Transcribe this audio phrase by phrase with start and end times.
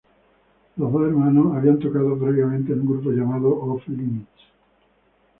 [0.77, 4.41] Los dos hermanos habían tocado previamente en un grupo llamado Off Limits.